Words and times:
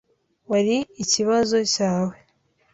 Wari 0.51 0.77
ikibazo 1.03 1.57
cyawe. 1.73 2.15